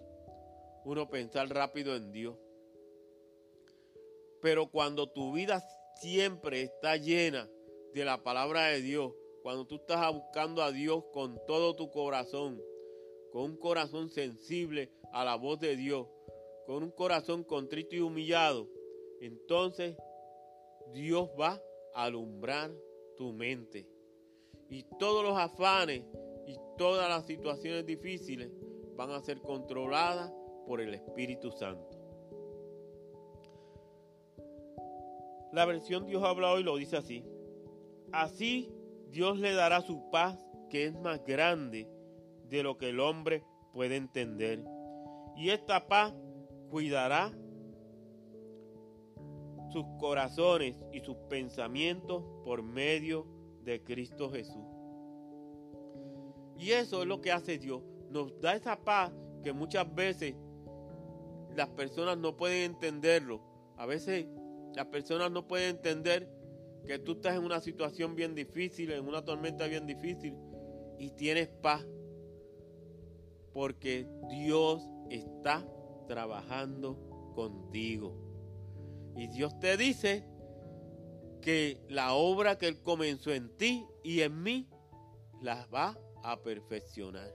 [0.86, 2.36] uno pensar rápido en Dios.
[4.44, 5.64] Pero cuando tu vida
[6.02, 7.50] siempre está llena
[7.94, 12.62] de la palabra de Dios, cuando tú estás buscando a Dios con todo tu corazón,
[13.32, 16.08] con un corazón sensible a la voz de Dios,
[16.66, 18.68] con un corazón contrito y humillado,
[19.22, 19.96] entonces
[20.92, 21.62] Dios va
[21.96, 22.70] a alumbrar
[23.16, 23.88] tu mente.
[24.68, 26.04] Y todos los afanes
[26.46, 28.52] y todas las situaciones difíciles
[28.98, 30.34] van a ser controladas
[30.68, 31.93] por el Espíritu Santo.
[35.54, 37.24] La versión Dios habla hoy lo dice así.
[38.12, 38.72] Así
[39.12, 41.88] Dios le dará su paz que es más grande
[42.50, 44.66] de lo que el hombre puede entender.
[45.36, 46.12] Y esta paz
[46.72, 47.32] cuidará
[49.72, 53.28] sus corazones y sus pensamientos por medio
[53.64, 54.66] de Cristo Jesús.
[56.58, 57.84] Y eso es lo que hace Dios.
[58.10, 59.12] Nos da esa paz
[59.44, 60.34] que muchas veces
[61.56, 63.40] las personas no pueden entenderlo.
[63.78, 64.26] A veces
[64.76, 66.30] las personas no pueden entender
[66.86, 70.36] que tú estás en una situación bien difícil, en una tormenta bien difícil
[71.00, 71.86] y tienes paz.
[73.54, 75.66] Porque Dios está
[76.08, 78.18] trabajando contigo.
[79.16, 80.26] Y Dios te dice
[81.42, 84.70] que la obra que Él comenzó en ti y en mí,
[85.42, 87.30] la va a perfeccionar.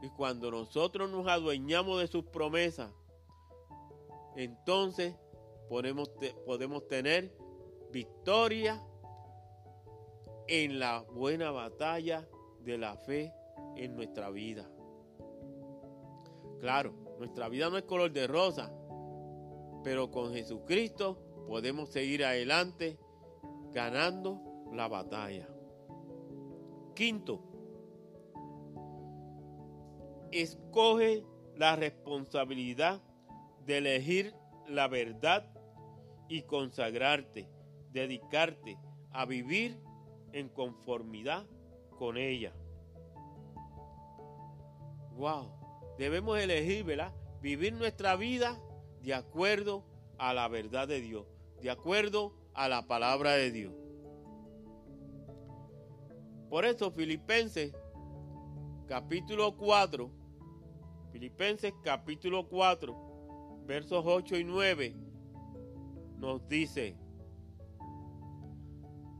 [0.00, 2.92] Y cuando nosotros nos adueñamos de sus promesas,
[4.38, 5.16] entonces
[5.68, 6.12] podemos,
[6.46, 7.34] podemos tener
[7.90, 8.80] victoria
[10.46, 12.24] en la buena batalla
[12.60, 13.34] de la fe
[13.74, 14.70] en nuestra vida.
[16.60, 18.72] Claro, nuestra vida no es color de rosa,
[19.82, 22.96] pero con Jesucristo podemos seguir adelante
[23.72, 24.40] ganando
[24.72, 25.48] la batalla.
[26.94, 27.42] Quinto,
[30.30, 31.24] escoge
[31.56, 33.02] la responsabilidad
[33.68, 34.34] de elegir
[34.66, 35.46] la verdad
[36.26, 37.50] y consagrarte,
[37.90, 38.78] dedicarte
[39.12, 39.78] a vivir
[40.32, 41.46] en conformidad
[41.98, 42.54] con ella.
[45.16, 45.52] Wow,
[45.98, 47.12] debemos elegir, ¿verdad?
[47.42, 48.58] Vivir nuestra vida
[49.02, 49.84] de acuerdo
[50.16, 51.26] a la verdad de Dios,
[51.60, 53.74] de acuerdo a la palabra de Dios.
[56.48, 57.74] Por eso Filipenses
[58.86, 60.10] capítulo 4,
[61.12, 63.07] Filipenses capítulo 4,
[63.68, 64.94] versos 8 y 9,
[66.16, 66.96] nos dice,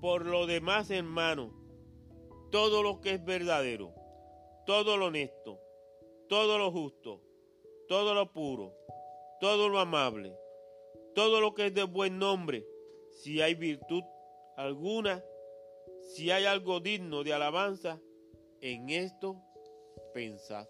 [0.01, 1.53] por lo demás hermano,
[2.51, 3.93] todo lo que es verdadero,
[4.65, 5.61] todo lo honesto,
[6.31, 7.21] todo lo justo,
[7.89, 8.75] todo lo puro,
[9.39, 10.35] todo lo amable,
[11.15, 12.67] todo lo que es de buen nombre,
[13.11, 14.03] si hay virtud
[14.57, 15.23] alguna,
[16.01, 18.01] si hay algo digno de alabanza,
[18.63, 19.43] en esto
[20.15, 20.67] pensad.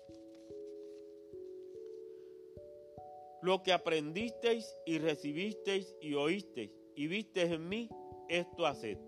[3.42, 7.88] Lo que aprendisteis y recibisteis y oísteis y visteis en mí,
[8.29, 8.98] esto haced.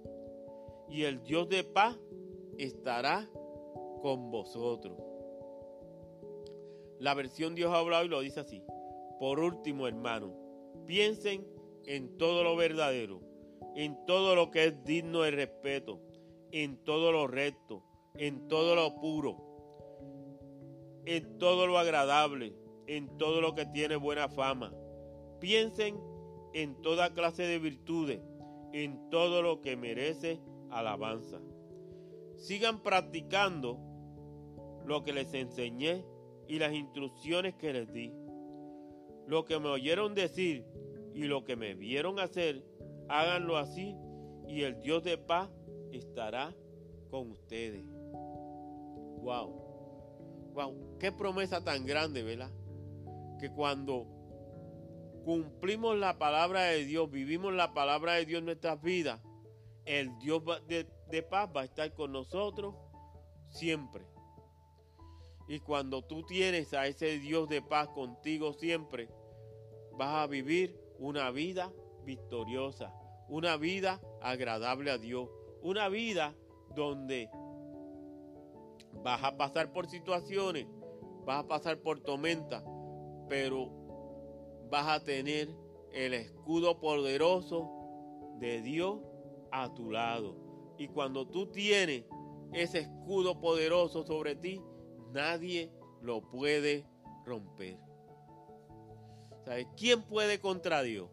[0.88, 1.98] Y el Dios de paz
[2.58, 3.28] estará
[4.02, 4.96] con vosotros.
[6.98, 8.62] La versión Dios ha hablado y lo dice así.
[9.18, 10.34] Por último, hermano,
[10.86, 11.46] piensen
[11.86, 13.20] en todo lo verdadero,
[13.74, 16.00] en todo lo que es digno de respeto,
[16.52, 17.82] en todo lo recto,
[18.14, 19.36] en todo lo puro,
[21.06, 22.54] en todo lo agradable,
[22.96, 24.72] en todo lo que tiene buena fama.
[25.40, 26.00] Piensen
[26.55, 28.20] en toda clase de virtudes,
[28.72, 31.40] en todo lo que merece alabanza.
[32.37, 33.79] Sigan practicando
[34.85, 36.05] lo que les enseñé
[36.48, 38.12] y las instrucciones que les di
[39.31, 40.66] lo que me oyeron decir
[41.14, 42.64] y lo que me vieron hacer,
[43.09, 43.94] háganlo así
[44.48, 45.48] y el Dios de paz
[45.92, 46.53] estará
[47.11, 47.85] con ustedes.
[49.22, 49.70] Wow.
[50.53, 52.50] Wow, qué promesa tan grande, ¿verdad?
[53.40, 54.07] Que cuando
[55.24, 59.20] cumplimos la palabra de Dios, vivimos la palabra de Dios en nuestras vidas,
[59.87, 62.74] el Dios de, de paz va a estar con nosotros
[63.48, 64.05] siempre.
[65.48, 69.09] Y cuando tú tienes a ese Dios de paz contigo siempre,
[69.92, 71.72] vas a vivir una vida
[72.05, 72.94] victoriosa,
[73.29, 75.29] una vida agradable a Dios,
[75.62, 76.35] una vida
[76.75, 77.29] donde
[79.02, 80.67] vas a pasar por situaciones,
[81.25, 82.62] vas a pasar por tormentas,
[83.31, 83.70] pero
[84.70, 85.48] vas a tener
[85.92, 87.70] el escudo poderoso
[88.40, 88.98] de Dios
[89.52, 90.37] a tu lado.
[90.78, 92.04] Y cuando tú tienes
[92.52, 94.60] ese escudo poderoso sobre ti,
[95.12, 95.72] nadie
[96.02, 96.85] lo puede
[97.24, 97.78] romper.
[99.76, 101.08] ¿Quién puede contra Dios?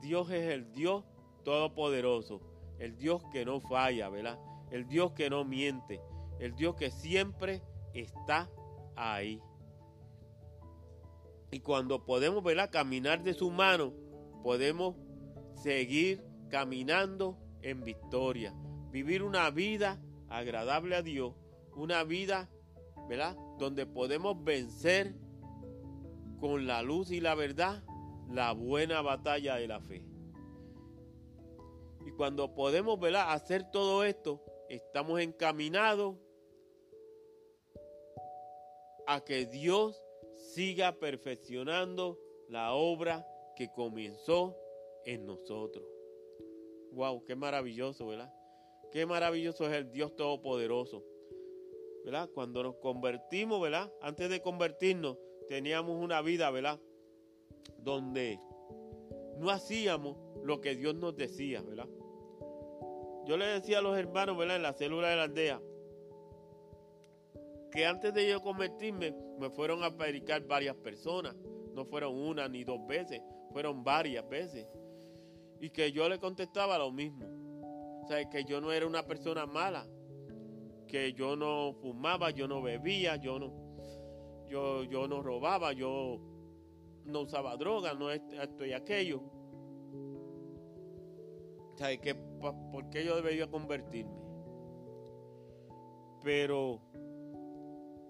[0.00, 1.04] Dios es el Dios
[1.44, 2.40] todopoderoso,
[2.80, 4.40] el Dios que no falla, ¿verdad?
[4.72, 6.00] El Dios que no miente,
[6.40, 7.62] el Dios que siempre
[7.94, 8.50] está
[8.96, 9.40] ahí.
[11.52, 12.70] Y cuando podemos, ¿verdad?
[12.70, 13.92] Caminar de su mano,
[14.42, 14.96] podemos
[15.54, 18.54] seguir caminando en victoria,
[18.90, 20.00] vivir una vida
[20.30, 21.34] agradable a Dios,
[21.76, 22.50] una vida,
[23.06, 23.36] ¿verdad?
[23.58, 25.14] Donde podemos vencer
[26.40, 27.84] con la luz y la verdad
[28.30, 30.02] la buena batalla de la fe.
[32.06, 33.30] Y cuando podemos ¿verdad?
[33.30, 36.16] hacer todo esto, estamos encaminados
[39.06, 40.01] a que Dios
[40.52, 43.26] siga perfeccionando la obra
[43.56, 44.54] que comenzó
[45.06, 45.84] en nosotros.
[46.92, 48.30] Wow, qué maravilloso, ¿verdad?
[48.90, 51.02] Qué maravilloso es el Dios Todopoderoso.
[52.04, 52.28] ¿Verdad?
[52.34, 53.90] Cuando nos convertimos, ¿verdad?
[54.02, 55.16] Antes de convertirnos,
[55.48, 56.78] teníamos una vida, ¿verdad?
[57.78, 58.38] Donde
[59.38, 61.88] no hacíamos lo que Dios nos decía, ¿verdad?
[63.24, 64.56] Yo le decía a los hermanos, ¿verdad?
[64.56, 65.62] En la célula de la aldea,
[67.70, 71.34] que antes de yo convertirme, me fueron a predicar varias personas.
[71.74, 73.20] No fueron una ni dos veces,
[73.50, 74.68] fueron varias veces.
[75.60, 77.26] Y que yo le contestaba lo mismo.
[78.04, 79.84] O sea, que yo no era una persona mala,
[80.86, 83.52] que yo no fumaba, yo no bebía, yo no,
[84.48, 86.20] yo, yo no robaba, yo
[87.04, 89.22] no usaba droga, no esto y aquello.
[91.72, 94.22] O sea, que, ¿por qué yo debería convertirme?
[96.22, 96.80] Pero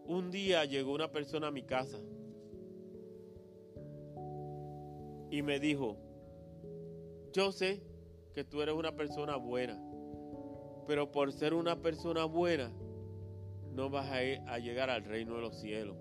[0.06, 1.98] un día llegó una persona a mi casa
[5.30, 5.96] y me dijo,
[7.32, 7.82] yo sé
[8.34, 9.80] que tú eres una persona buena,
[10.86, 12.72] pero por ser una persona buena
[13.72, 15.96] no vas a, llegar al reino de los cielos.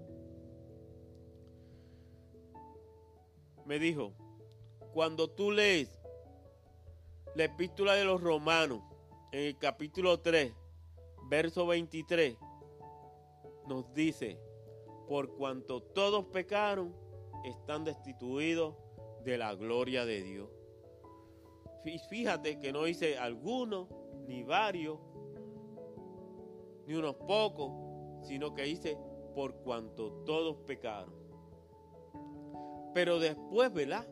[3.66, 4.14] Me dijo,
[4.94, 5.98] cuando tú lees
[7.36, 8.82] la epístola de los romanos
[9.32, 10.54] en el capítulo 3,
[11.30, 12.36] verso 23,
[13.72, 14.38] nos dice,
[15.08, 16.94] por cuanto todos pecaron,
[17.46, 18.76] están destituidos
[19.24, 20.50] de la gloria de Dios.
[22.10, 23.88] Fíjate que no dice algunos,
[24.28, 25.00] ni varios,
[26.86, 27.72] ni unos pocos,
[28.28, 28.98] sino que dice
[29.34, 31.14] por cuanto todos pecaron.
[32.94, 34.06] Pero después, ¿verdad?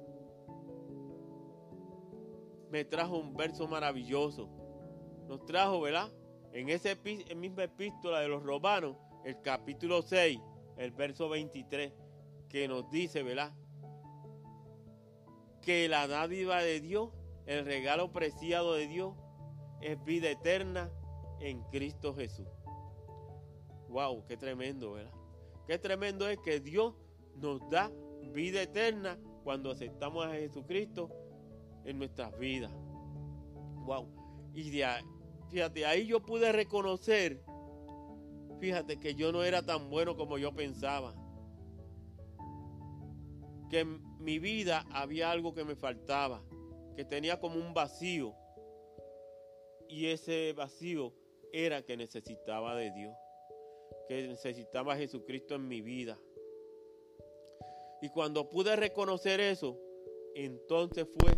[2.71, 4.47] Me trajo un verso maravilloso.
[5.27, 6.09] Nos trajo, ¿verdad?
[6.53, 6.89] En esa
[7.35, 10.39] misma epístola de los romanos, el capítulo 6,
[10.77, 11.93] el verso 23,
[12.49, 13.53] que nos dice, ¿verdad?
[15.61, 17.09] que la dádiva de Dios,
[17.45, 19.15] el regalo preciado de Dios,
[19.81, 20.91] es vida eterna
[21.39, 22.47] en Cristo Jesús.
[23.89, 25.13] Wow, qué tremendo, ¿verdad?
[25.67, 26.95] Qué tremendo es que Dios
[27.35, 27.91] nos da
[28.33, 31.09] vida eterna cuando aceptamos a Jesucristo
[31.85, 32.71] en nuestras vidas.
[33.85, 34.07] Wow.
[34.53, 35.03] Y de ahí,
[35.49, 37.43] fíjate, ahí yo pude reconocer,
[38.59, 41.13] fíjate que yo no era tan bueno como yo pensaba.
[43.69, 46.43] Que mi vida había algo que me faltaba,
[46.95, 48.35] que tenía como un vacío.
[49.87, 51.13] Y ese vacío
[51.51, 53.15] era que necesitaba de Dios,
[54.07, 56.19] que necesitaba Jesucristo en mi vida.
[58.01, 59.77] Y cuando pude reconocer eso,
[60.35, 61.31] entonces fue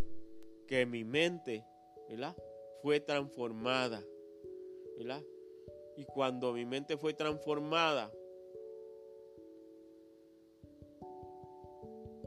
[0.67, 1.65] que mi mente,
[2.09, 2.35] ¿verdad?
[2.81, 4.03] Fue transformada,
[4.97, 5.23] ¿verdad?
[5.97, 8.11] Y cuando mi mente fue transformada,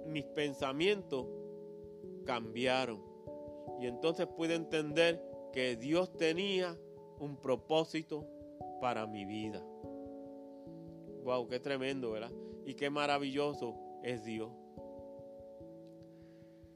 [0.06, 1.26] mis pensamientos
[2.24, 3.02] cambiaron.
[3.80, 5.20] Y entonces pude entender
[5.52, 6.78] que Dios tenía
[7.18, 8.26] un propósito
[8.80, 9.64] para mi vida.
[11.24, 12.32] Wow, qué tremendo, ¿verdad?
[12.66, 14.52] Y qué maravilloso es Dios.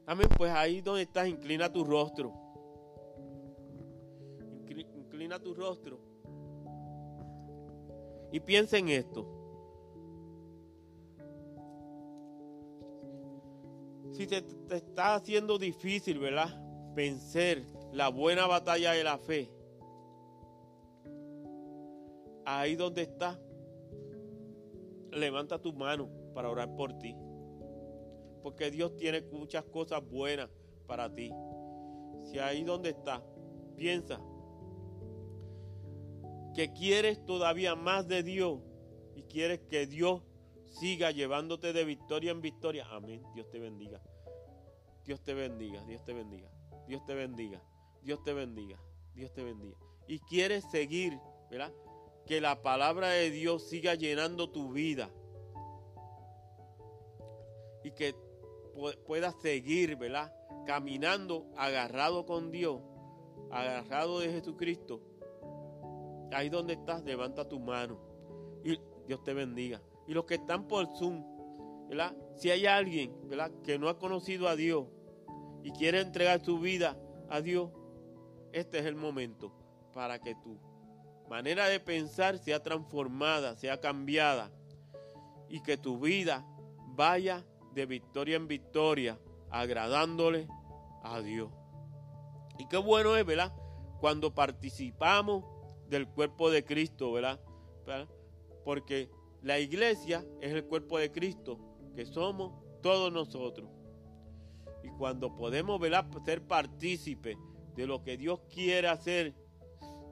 [0.05, 2.33] Amén, pues ahí donde estás, inclina tu rostro.
[4.95, 6.08] Inclina tu rostro.
[8.31, 9.39] Y piensa en esto.
[14.19, 14.43] si te,
[14.75, 16.49] está haciendo difícil, ¿verdad?
[16.93, 17.63] Vencer
[17.93, 19.49] la buena batalla de la fe.
[22.43, 23.39] Ahí donde está,
[25.11, 27.15] levanta tu mano para orar por ti.
[28.43, 30.49] Porque Dios tiene muchas cosas buenas
[30.85, 31.31] para ti.
[32.25, 33.23] Si ahí donde está,
[33.77, 34.19] piensa
[36.59, 38.59] que quieres todavía más de Dios
[39.15, 40.23] y quieres que Dios
[40.65, 42.85] siga llevándote de victoria en victoria.
[42.91, 43.23] Amén.
[43.33, 44.01] Dios te bendiga.
[45.05, 46.51] Dios te bendiga, Dios te bendiga,
[46.85, 47.63] Dios te bendiga,
[48.03, 48.77] Dios te bendiga,
[49.15, 49.77] Dios te bendiga.
[50.05, 51.17] Y quieres seguir,
[51.49, 51.73] ¿verdad?
[52.25, 55.09] Que la palabra de Dios siga llenando tu vida.
[57.85, 58.13] Y que
[59.07, 60.35] puedas seguir, ¿verdad?
[60.67, 62.81] Caminando agarrado con Dios,
[63.49, 65.08] agarrado de Jesucristo.
[66.31, 67.99] Ahí donde estás, levanta tu mano.
[68.63, 68.77] Y
[69.07, 69.81] Dios te bendiga.
[70.07, 71.23] Y los que están por Zoom,
[71.87, 72.15] ¿verdad?
[72.35, 73.51] Si hay alguien, ¿verdad?
[73.63, 74.85] Que no ha conocido a Dios
[75.63, 76.97] y quiere entregar su vida
[77.29, 77.71] a Dios,
[78.51, 79.51] este es el momento
[79.93, 80.59] para que tú
[81.29, 84.51] manera de pensar sea transformada, sea cambiada
[85.47, 86.43] y que tu vida
[86.95, 89.19] vaya de victoria en victoria,
[89.51, 90.47] agradándole
[91.03, 91.51] a Dios.
[92.57, 93.53] Y qué bueno es, ¿verdad?
[93.99, 95.45] Cuando participamos
[95.89, 97.39] del cuerpo de Cristo, ¿verdad?
[98.63, 99.09] Porque
[99.41, 101.59] la iglesia es el cuerpo de Cristo,
[101.95, 103.69] que somos todos nosotros.
[104.83, 106.05] Y cuando podemos ¿verdad?
[106.23, 107.37] ser partícipes
[107.75, 109.33] de lo que Dios quiere hacer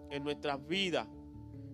[0.10, 1.08] en nuestras vidas,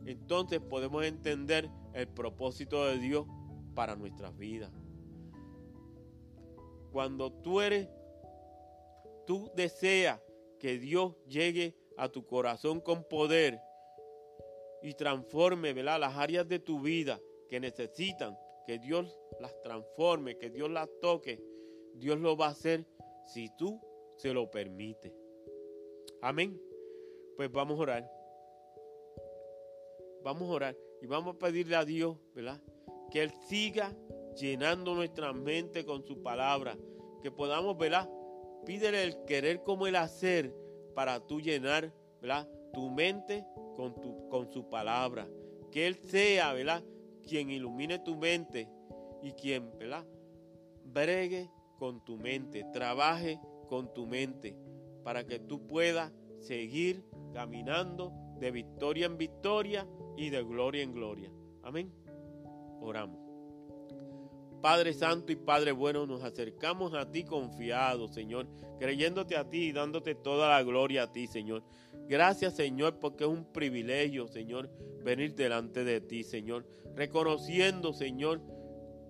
[0.06, 3.26] entonces podemos entender el propósito de Dios
[3.74, 4.72] para nuestras vidas.
[6.92, 7.88] Cuando tú eres,
[9.26, 10.20] tú deseas
[10.60, 13.60] que Dios llegue a tu corazón con poder
[14.84, 16.00] y transforme ¿verdad?
[16.00, 17.20] las áreas de tu vida
[17.50, 21.42] que necesitan que Dios las transforme, que Dios las toque.
[21.96, 22.86] Dios lo va a hacer
[23.26, 23.80] si tú
[24.18, 25.12] se lo permites.
[26.22, 26.60] Amén.
[27.36, 28.12] Pues vamos a orar.
[30.24, 32.62] Vamos a orar y vamos a pedirle a Dios, ¿verdad?
[33.12, 33.94] Que Él siga
[34.36, 36.78] llenando nuestra mente con su palabra.
[37.22, 38.10] Que podamos, ¿verdad?
[38.66, 40.54] Pídele el querer como el hacer
[40.96, 42.50] para tú llenar, ¿verdad?
[42.74, 45.28] Tu mente con, tu, con su palabra.
[45.72, 46.84] Que Él sea, ¿verdad?
[47.28, 48.70] Quien ilumine tu mente
[49.22, 50.06] y quien, ¿verdad?
[50.86, 54.56] Bregue con tu mente, trabaje con tu mente
[55.04, 57.04] para que tú puedas seguir
[57.34, 61.32] caminando de victoria en victoria y de gloria en gloria.
[61.64, 61.92] Amén.
[62.82, 63.20] Oramos.
[64.62, 68.48] Padre Santo y Padre Bueno, nos acercamos a ti confiados, Señor,
[68.80, 71.64] creyéndote a ti y dándote toda la gloria a ti, Señor.
[72.08, 74.70] Gracias, Señor, porque es un privilegio, Señor,
[75.04, 76.66] venir delante de ti, Señor.
[76.96, 78.42] Reconociendo, Señor,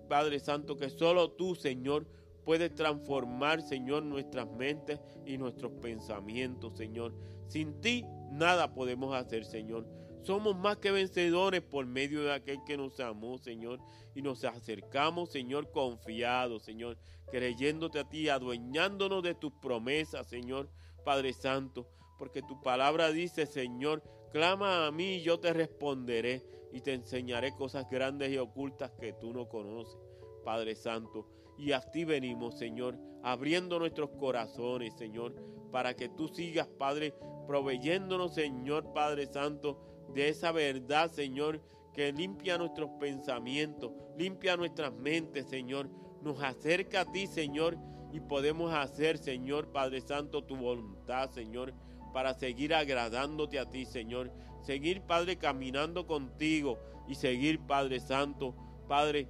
[0.08, 2.06] Padre Santo, que solo tú, Señor,
[2.44, 7.14] puedes transformar, Señor, nuestras mentes y nuestros pensamientos, Señor.
[7.48, 9.86] Sin ti nada podemos hacer, Señor.
[10.22, 13.80] Somos más que vencedores por medio de aquel que nos amó, Señor.
[14.14, 16.96] Y nos acercamos, Señor, confiados, Señor,
[17.30, 20.70] creyéndote a ti, adueñándonos de tus promesas, Señor,
[21.04, 21.86] Padre Santo.
[22.18, 24.02] Porque tu palabra dice, Señor,
[24.32, 26.42] clama a mí y yo te responderé
[26.72, 29.96] y te enseñaré cosas grandes y ocultas que tú no conoces,
[30.44, 31.26] Padre Santo.
[31.56, 35.34] Y a ti venimos, Señor, abriendo nuestros corazones, Señor,
[35.70, 37.14] para que tú sigas, Padre,
[37.46, 39.78] proveyéndonos, Señor, Padre Santo,
[40.14, 41.60] de esa verdad, Señor,
[41.92, 45.88] que limpia nuestros pensamientos, limpia nuestras mentes, Señor.
[46.22, 47.78] Nos acerca a ti, Señor,
[48.12, 51.72] y podemos hacer, Señor, Padre Santo, tu voluntad, Señor,
[52.14, 54.30] para seguir agradándote a ti, Señor.
[54.62, 58.54] Seguir, Padre, caminando contigo y seguir, Padre Santo,
[58.88, 59.28] Padre,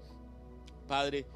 [0.87, 1.27] Padre,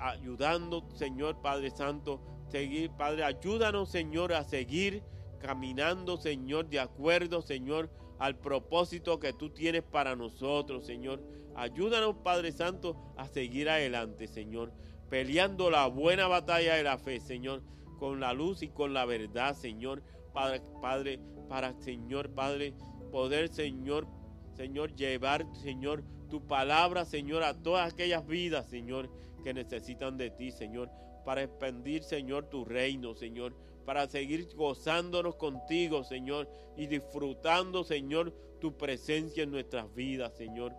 [0.00, 5.02] ayudando, Señor, Padre Santo, seguir, Padre, ayúdanos, Señor, a seguir
[5.40, 11.22] caminando, Señor, de acuerdo, Señor, al propósito que tú tienes para nosotros, Señor.
[11.54, 14.72] Ayúdanos, Padre Santo, a seguir adelante, Señor,
[15.10, 17.62] peleando la buena batalla de la fe, Señor,
[17.98, 20.02] con la luz y con la verdad, Señor,
[20.38, 22.72] Padre, Padre, para, Señor, Padre,
[23.10, 24.06] poder, Señor,
[24.54, 29.10] Señor, llevar, Señor, tu palabra, Señor, a todas aquellas vidas, Señor,
[29.42, 30.90] que necesitan de ti, Señor,
[31.24, 38.76] para expandir, Señor, tu reino, Señor, para seguir gozándonos contigo, Señor, y disfrutando, Señor, tu
[38.76, 40.72] presencia en nuestras vidas, Señor.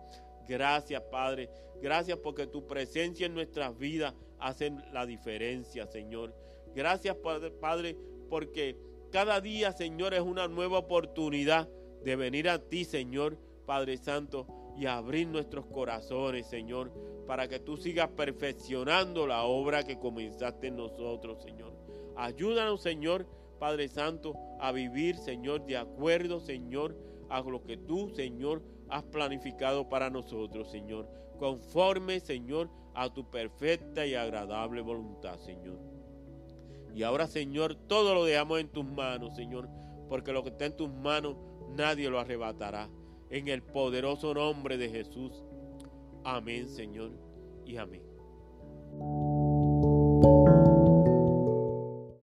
[0.48, 1.50] Gracias, Padre.
[1.82, 6.34] Gracias porque tu presencia en nuestras vidas hace la diferencia, Señor.
[6.74, 7.94] Gracias, Padre,
[8.30, 11.68] porque cada día, Señor, es una nueva oportunidad
[12.04, 14.46] de venir a ti, Señor, Padre Santo,
[14.76, 16.92] y abrir nuestros corazones, Señor,
[17.26, 21.72] para que tú sigas perfeccionando la obra que comenzaste en nosotros, Señor.
[22.16, 23.26] Ayúdanos, Señor,
[23.58, 26.96] Padre Santo, a vivir, Señor, de acuerdo, Señor,
[27.28, 31.08] a lo que tú, Señor, has planificado para nosotros, Señor.
[31.38, 35.99] Conforme, Señor, a tu perfecta y agradable voluntad, Señor.
[36.94, 39.68] Y ahora, Señor, todo lo dejamos en tus manos, Señor,
[40.08, 41.36] porque lo que está en tus manos
[41.76, 42.88] nadie lo arrebatará.
[43.30, 45.44] En el poderoso nombre de Jesús.
[46.24, 47.12] Amén, Señor,
[47.64, 48.02] y amén.